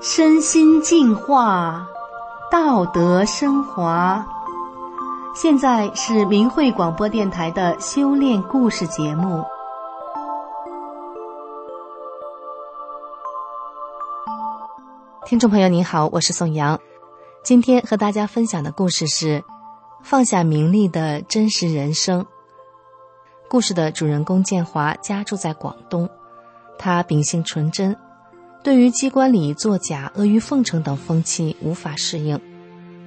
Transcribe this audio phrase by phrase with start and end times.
[0.00, 1.88] 身心净化，
[2.52, 4.24] 道德升华。
[5.34, 9.42] 现在是明慧广播电台的修炼故事节目。
[15.26, 16.78] 听众朋友您好，我是宋阳。
[17.42, 19.42] 今天和大家分享的故事是
[20.04, 22.24] 放下名利的真实人生。
[23.48, 26.08] 故事的主人公建华家住在广东，
[26.78, 27.96] 他秉性纯真，
[28.62, 32.38] 对于机关里作假、阿谀奉承等风气无法适应，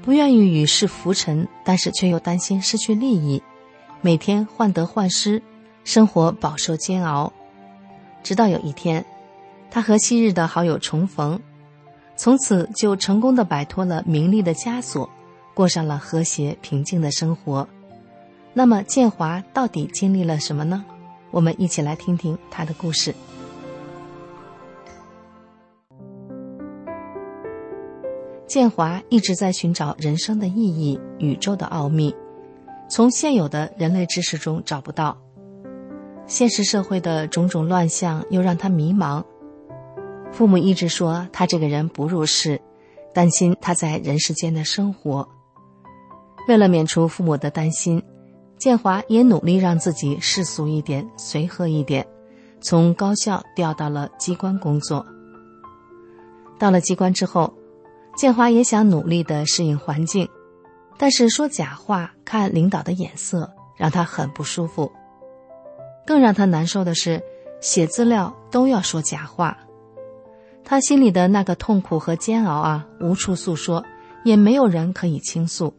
[0.01, 3.43] 不愿意与世浮沉，但是却又担心失去利益，
[4.01, 5.41] 每天患得患失，
[5.83, 7.31] 生活饱受煎熬。
[8.23, 9.05] 直到有一天，
[9.69, 11.39] 他和昔日的好友重逢。
[12.15, 15.09] 从此就成功的摆脱了名利的枷锁，
[15.53, 17.67] 过上了和谐平静的生活。
[18.53, 20.85] 那么建华到底经历了什么呢？
[21.31, 23.13] 我们一起来听听他的故事。
[28.51, 32.13] 建华一直在寻找人生的意义、宇宙的奥秘，
[32.89, 35.17] 从现有的人类知识中找不到。
[36.27, 39.23] 现实社会的种种乱象又让他迷茫。
[40.33, 42.59] 父母一直说他这个人不入世，
[43.13, 45.25] 担心他在人世间的生活。
[46.49, 48.03] 为了免除父母的担心，
[48.57, 52.05] 建华也努力让自己世俗一点、随和一点，
[52.59, 55.05] 从高校调到了机关工作。
[56.59, 57.53] 到了机关之后，
[58.15, 60.27] 建华也想努力的适应环境，
[60.97, 64.91] 但是说假话、看领导的眼色，让他很不舒服。
[66.05, 67.21] 更让他难受的是，
[67.61, 69.57] 写资料都要说假话。
[70.63, 73.83] 他心里的那个痛苦和煎熬啊，无处诉说，
[74.23, 75.73] 也没有人可以倾诉。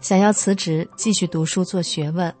[0.00, 2.32] 想要辞职继续读书做学问，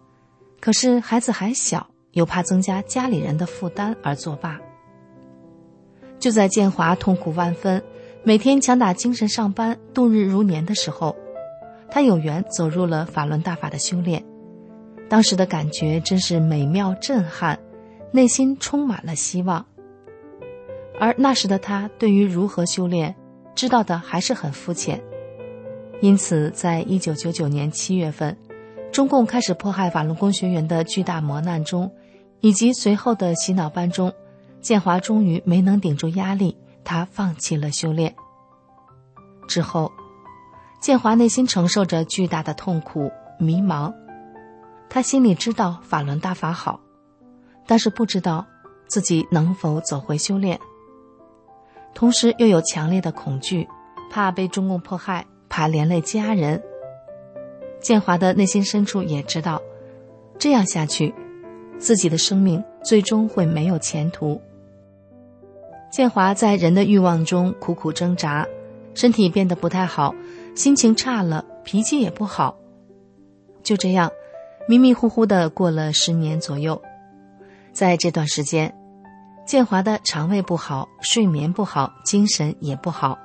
[0.60, 4.58] 可是孩子还小，又怕增加家里人的负担而作罢。
[6.18, 7.82] 就在建华痛苦万分，
[8.26, 11.14] 每天强打精神上班，度日如年的时候，
[11.90, 14.24] 他有缘走入了法轮大法的修炼。
[15.10, 17.60] 当时的感觉真是美妙震撼，
[18.12, 19.66] 内心充满了希望。
[20.98, 23.14] 而那时的他对于如何修炼，
[23.54, 25.02] 知道的还是很肤浅，
[26.00, 28.34] 因此，在一九九九年七月份，
[28.90, 31.92] 中共开始迫害法轮功学员的巨大磨难中，
[32.40, 34.10] 以及随后的洗脑班中，
[34.62, 38.14] 建华终于没能顶住压力，他放弃了修炼。
[39.48, 39.90] 之后，
[40.80, 43.92] 建华内心承受着巨大的痛苦、迷茫，
[44.88, 46.80] 他心里知道法轮大法好，
[47.66, 48.46] 但是不知道
[48.86, 50.58] 自己能否走回修炼。
[51.94, 53.68] 同时又有强烈的恐惧，
[54.10, 56.62] 怕被中共迫害，怕连累家人。
[57.80, 59.60] 建华的内心深处也知道，
[60.38, 61.14] 这样下去，
[61.78, 64.40] 自己的生命最终会没有前途。
[65.94, 68.44] 建华在人的欲望中苦苦挣扎，
[68.94, 70.12] 身体变得不太好，
[70.56, 72.56] 心情差了，脾气也不好。
[73.62, 74.10] 就这样，
[74.66, 76.82] 迷迷糊糊的过了十年左右，
[77.72, 78.74] 在这段时间。
[79.46, 83.16] 建华的肠胃不好，睡眠不好，精神也不好，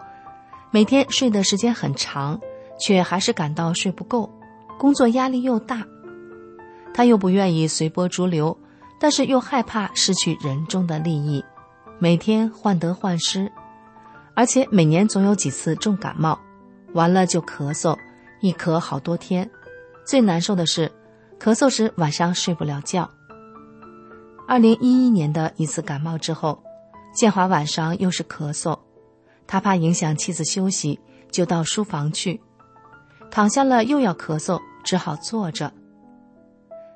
[0.70, 2.40] 每天睡的时间很长，
[2.80, 4.30] 却还是感到睡不够，
[4.78, 5.84] 工作压力又大。
[6.94, 8.56] 他又不愿意随波逐流，
[9.00, 11.44] 但是又害怕失去人中的利益，
[12.02, 13.52] 每天患得患失，
[14.34, 16.40] 而且每年总有几次重感冒，
[16.94, 17.98] 完了就咳嗽，
[18.40, 19.50] 一咳好多天，
[20.06, 20.90] 最难受的是，
[21.38, 23.10] 咳嗽时晚上睡不了觉。
[24.48, 26.64] 二零一一年的一次感冒之后，
[27.14, 28.80] 建华晚上又是咳嗽，
[29.46, 30.98] 他怕影响妻子休息，
[31.30, 32.40] 就到书房去，
[33.30, 35.70] 躺下了又要咳嗽，只好坐着。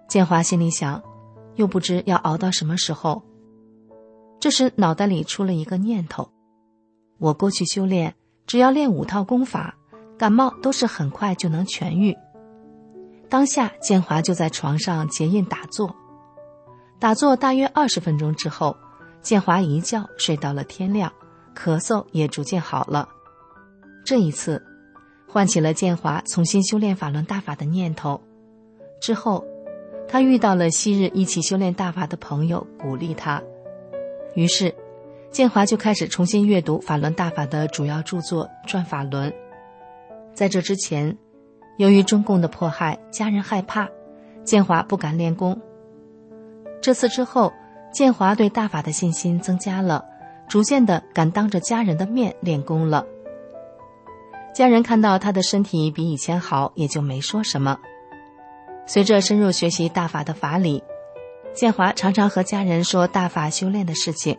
[0.07, 1.03] 建华心里想，
[1.55, 3.21] 又不知要熬到什么时候。
[4.43, 6.29] 这时脑袋里出了一个念头：
[7.17, 8.13] 我过去修炼，
[8.45, 9.73] 只要练五套功法，
[10.17, 12.13] 感冒都是很快就能痊愈。
[13.29, 15.95] 当下建华就在床上结印打坐。
[16.99, 18.75] 打坐大约二十分钟之后，
[19.21, 21.09] 建华一觉睡到了天亮，
[21.55, 23.07] 咳嗽也逐渐好了。
[24.03, 24.61] 这一次，
[25.25, 28.21] 唤起了建华重新修炼法轮大法的念头。
[28.99, 29.45] 之后，
[30.05, 33.41] 他遇到了昔日一起修炼大法的朋友，鼓励他。
[34.35, 34.73] 于是，
[35.29, 39.29] 建华就开始重新阅读法轮大法的主要著作《转法轮》。
[40.33, 41.15] 在这之前，
[41.77, 43.87] 由于中共的迫害，家人害怕，
[44.43, 45.59] 建华不敢练功。
[46.81, 47.53] 这次之后，
[47.91, 50.03] 建华对大法的信心增加了，
[50.47, 53.05] 逐渐的敢当着家人的面练功了。
[54.53, 57.79] 家人看到他的身体比以前好，也就没说什么。
[58.85, 60.83] 随着深入学习大法的法理，
[61.53, 64.37] 建华常常和家人说大法修炼的事情。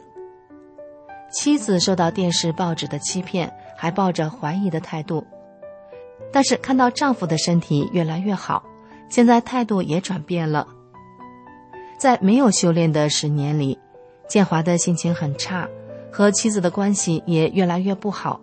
[1.30, 5.24] 妻子受到电视、报纸的欺骗，还抱着怀疑的态度。
[6.32, 8.64] 但是看到丈夫的身体越来越好，
[9.08, 10.66] 现在态度也转变了。
[11.98, 13.78] 在没有修炼的十年里，
[14.28, 15.68] 建华的心情很差，
[16.12, 18.40] 和妻子的关系也越来越不好，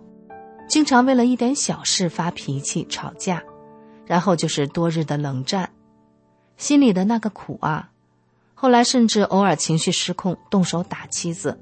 [0.66, 3.42] 经常为了一点小事发脾气、吵架，
[4.06, 5.70] 然后就是多日的冷战，
[6.56, 7.90] 心里的那个苦啊！
[8.62, 11.58] 后来甚至偶尔情绪失控，动手打妻子。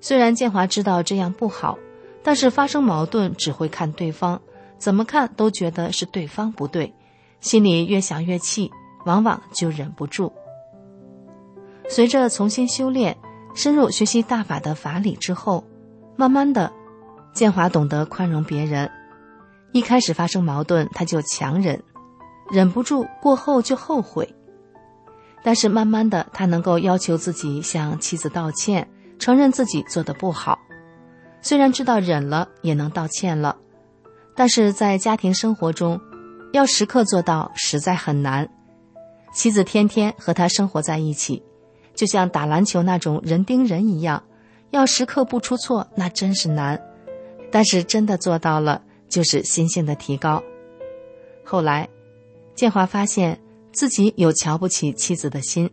[0.00, 1.78] 虽然建华知道这样不好，
[2.22, 4.40] 但是发生矛盾只会看对方，
[4.78, 6.94] 怎么看都觉得是对方不对，
[7.42, 8.70] 心里越想越气，
[9.04, 10.32] 往往就忍不住。
[11.90, 13.14] 随着重新修炼、
[13.54, 15.62] 深入学习大法的法理之后，
[16.16, 16.72] 慢慢的，
[17.34, 18.90] 建华懂得宽容别人。
[19.72, 21.82] 一开始发生矛盾，他就强忍，
[22.50, 24.34] 忍不住过后就后悔。
[25.46, 28.88] 但是慢慢的，他能够要求自己向妻子道歉，
[29.18, 30.58] 承认自己做的不好。
[31.42, 33.54] 虽然知道忍了也能道歉了，
[34.34, 36.00] 但是在家庭生活中，
[36.54, 38.48] 要时刻做到实在很难。
[39.34, 41.42] 妻子天天和他生活在一起，
[41.94, 44.24] 就像打篮球那种人盯人一样，
[44.70, 46.80] 要时刻不出错，那真是难。
[47.52, 48.80] 但是真的做到了，
[49.10, 50.42] 就是心性的提高。
[51.44, 51.86] 后来，
[52.54, 53.38] 建华发现。
[53.74, 55.68] 自己有瞧不起妻子的心，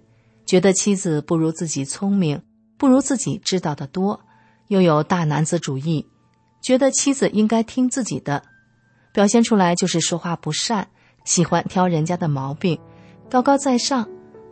[0.45, 2.41] 觉得妻子不如自己聪明，
[2.77, 4.19] 不如自己知道的多，
[4.67, 6.05] 又有大男子主义，
[6.61, 8.43] 觉得妻子应该听自己的，
[9.13, 10.89] 表现出来就是说话不善，
[11.25, 12.79] 喜欢挑人家的毛病，
[13.29, 14.09] 高高在上，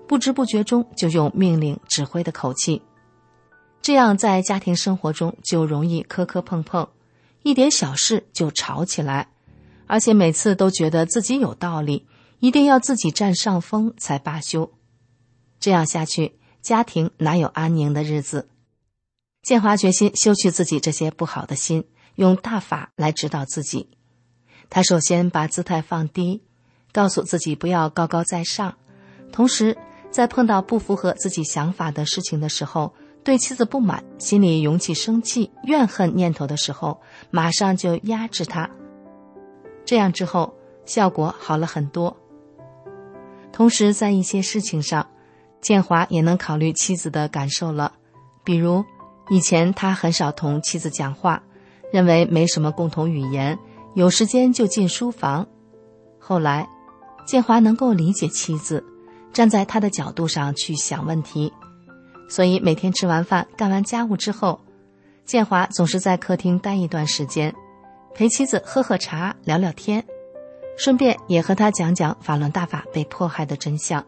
[0.08, 2.82] 不知不觉中就用命令指挥的口气，
[3.82, 6.88] 这样在家庭生活中就容易磕磕碰碰，
[7.42, 9.28] 一点小事就吵起来，
[9.88, 12.06] 而且每次都觉得自己有道理。
[12.40, 14.72] 一定要自己占上风才罢休，
[15.60, 18.50] 这样下去，家庭哪有安宁的日子？
[19.42, 23.90] 建华决心修去自己这些不好的心，用大法来指导自己。
[24.70, 26.44] 他首先把姿态放低，
[26.92, 28.78] 告诉自己不要高高在上，
[29.32, 29.78] 同时
[30.12, 32.94] 在碰到不符合自己想法的事情的时候，
[33.24, 37.02] 对妻子不满，心里涌起生气、怨恨念头的时候，
[37.32, 38.70] 马上就压制他。
[39.86, 40.54] 这样之后，
[40.86, 42.16] 效果好了很多。
[43.60, 45.06] 同时，在一些事情上，
[45.60, 47.92] 建华也能考虑妻子的感受了。
[48.42, 48.86] 比如，
[49.30, 51.44] 以前他很少同妻子讲话，
[51.92, 53.60] 认为没什么共同语言，
[53.96, 55.46] 有时间就进书房。
[56.18, 56.70] 后来，
[57.26, 58.82] 建华能够理解妻子，
[59.34, 61.52] 站在他的角度上去想问题，
[62.30, 64.58] 所以每天吃完饭、干完家务之后，
[65.26, 67.54] 建华总是在客厅待一段时间，
[68.16, 70.02] 陪妻子喝喝茶、聊聊天。
[70.78, 74.06] 顺便也和他讲讲法轮大法被迫害的真相。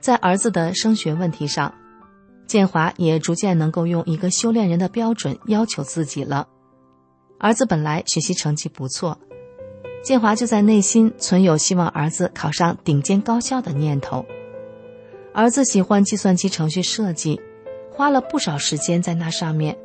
[0.00, 1.72] 在儿子的升学问题上，
[2.46, 6.48] 建华也逐渐能够用一个修炼人的标准要求自己了。
[7.38, 9.18] 儿子本来学习成绩不错，
[10.02, 14.26] 建华就在内心存有希望儿子考上顶尖高校的念头。
[15.32, 17.40] 儿子喜欢计算机程序设计，
[17.90, 19.78] 花了不少时间在那上面，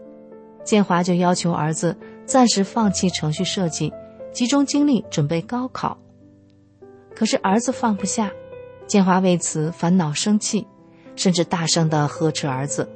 [0.64, 1.96] 建华就要求儿子
[2.26, 3.94] 暂时放弃程序设计。
[4.32, 5.98] 集中精力准备高考，
[7.16, 8.32] 可是儿子放不下，
[8.86, 10.68] 建华为此烦恼生气，
[11.16, 12.88] 甚至大声的呵斥儿子。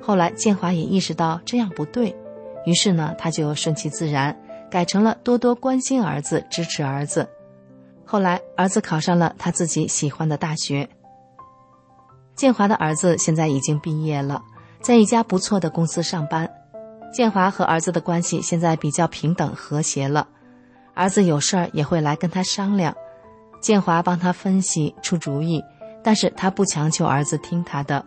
[0.00, 2.14] 后来建华也意识到这样不对，
[2.66, 4.38] 于是呢，他就顺其自然，
[4.70, 7.28] 改成了多多关心儿子，支持儿子。
[8.04, 10.88] 后来儿子考上了他自己喜欢的大学。
[12.36, 14.42] 建华的儿子现在已经毕业了，
[14.80, 16.50] 在一家不错的公司上班。
[17.14, 20.26] 建华和儿子的关系现在比较平等和谐了。
[20.94, 22.92] 儿子有事儿也会来跟他商量，
[23.60, 25.62] 建华帮他分析出主意，
[26.02, 28.04] 但是他不强求儿子听他的。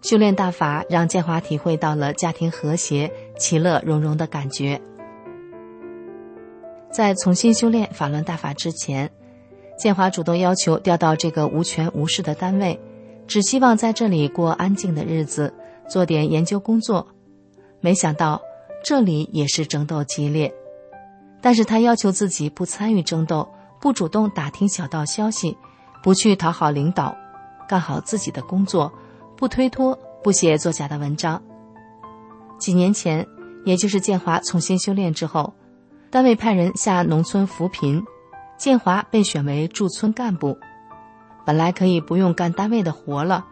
[0.00, 4.82] 修炼大法让建华体会到了家庭和谐、其乐融融的感觉。
[6.90, 9.08] 在重新修炼法轮大法之前，
[9.78, 12.80] 建华主动要求调到这个无权无势的单位，
[13.28, 15.54] 只希望在这里过安静的日子，
[15.88, 17.06] 做点研究工作。
[17.82, 18.40] 没想到
[18.82, 20.50] 这里也是争斗激烈。
[21.42, 23.46] 但是他要求自己不参与争斗，
[23.80, 25.58] 不主动打听小道消息，
[26.02, 27.14] 不去讨好领导，
[27.68, 28.92] 干好自己的工作，
[29.36, 31.42] 不推脱，不写作假的文章。
[32.58, 33.26] 几年前，
[33.64, 35.52] 也就是建华重新修炼之后，
[36.10, 38.00] 单位派人下农村扶贫，
[38.56, 40.56] 建华被选为驻村干部。
[41.44, 43.44] 本来可以不用干单位的活了，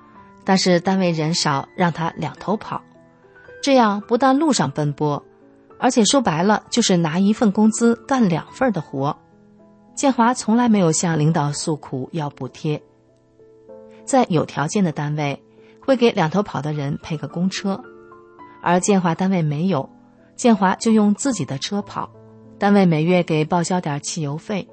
[0.44, 2.80] 但是单位人少，让他两头跑，
[3.62, 5.24] 这样不但路上奔波。
[5.78, 9.16] 而且说白了，就是拿一份工资干两份的活。
[9.94, 12.82] 建华从来没有向领导诉苦要补贴，
[14.04, 15.42] 在有条件的单位，
[15.80, 17.82] 会给两头跑的人配个公车，
[18.62, 19.88] 而建华单位没有，
[20.36, 22.10] 建华就用自己的车跑，
[22.58, 24.68] 单位每月给报销点汽油费。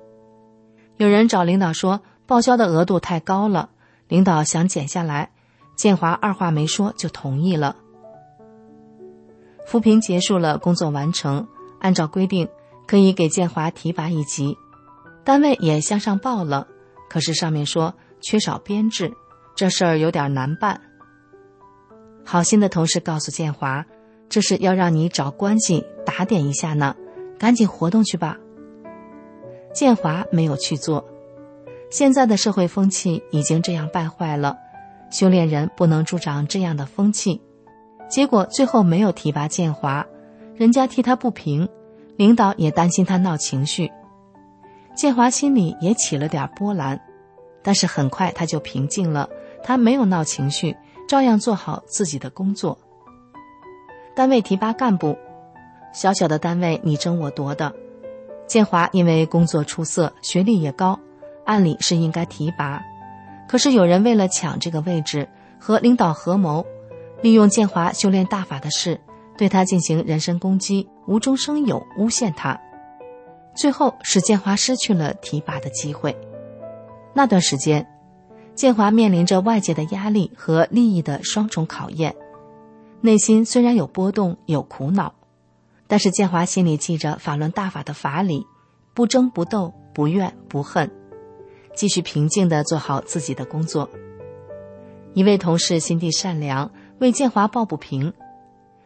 [0.97, 3.69] 有人找领导说报销的额度太高了，
[4.07, 5.31] 领导想减下来，
[5.75, 7.75] 建华二话没说就同意了。
[9.67, 11.45] 扶贫结束了，工作完成，
[11.79, 12.47] 按照规定
[12.87, 14.57] 可以给建华提拔一级，
[15.25, 16.65] 单位也向上报了，
[17.09, 19.11] 可是上面说缺少编制，
[19.57, 20.79] 这事儿有点难办。
[22.23, 23.85] 好心的同事告诉建华，
[24.29, 26.95] 这是要让你找关系打点一下呢，
[27.37, 28.37] 赶紧活动去吧。
[29.73, 31.05] 建华没有去做。
[31.89, 34.55] 现在的社会风气已经这样败坏了，
[35.11, 37.41] 修炼人不能助长这样的风气。
[38.09, 40.05] 结果最后没有提拔建华，
[40.55, 41.67] 人家替他不平，
[42.15, 43.91] 领导也担心他闹情绪。
[44.95, 46.99] 建华心里也起了点波澜，
[47.61, 49.29] 但是很快他就平静了，
[49.63, 50.75] 他没有闹情绪。
[51.07, 52.77] 照样做好自己的工作。
[54.13, 55.17] 单位提拔干部，
[55.93, 57.73] 小小的单位你争我夺的。
[58.45, 60.99] 建华因为工作出色，学历也高，
[61.45, 62.81] 按理是应该提拔。
[63.47, 66.65] 可是有人为了抢这个位置，和领导合谋，
[67.21, 68.99] 利用建华修炼大法的事，
[69.37, 72.59] 对他进行人身攻击，无中生有，诬陷他。
[73.55, 76.17] 最后使建华失去了提拔的机会。
[77.13, 77.87] 那段时间。
[78.55, 82.15] 建华面临着外界的压力和利益的双重考验，
[83.01, 85.13] 内心虽然有波动、有苦恼，
[85.85, 88.47] 但是建华心里记着法轮大法的法理，
[88.95, 90.89] 不争不斗，不怨不恨，
[91.75, 93.87] 继续平静地做好自己的工作。
[95.13, 98.13] 一位同事心地善良，为建华抱不平，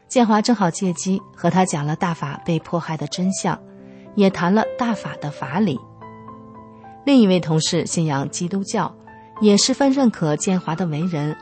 [0.07, 3.59] 建华正好借机和他讲了大法被迫害的真相，
[4.15, 5.79] 也谈了大法的法理。
[7.05, 8.93] 另一位同事信仰基督教。
[9.41, 11.35] 也十分认可建华的为人，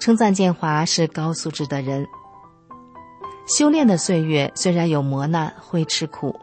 [0.00, 2.04] 称赞建华是高素质的人。
[3.46, 6.34] 修炼的岁月虽然有磨难，会吃苦，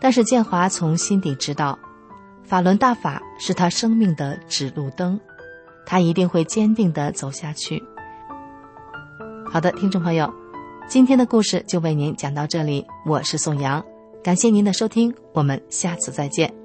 [0.00, 1.78] 但是建华从心底知道，
[2.42, 5.20] 法轮大法是他生命的指路灯，
[5.84, 7.84] 他一定会坚定的走下去。
[9.54, 10.28] 好的，听众朋友，
[10.88, 13.80] 今天的故事就为您讲到这里，我是宋阳，
[14.20, 16.63] 感谢您的收听，我们下次再见。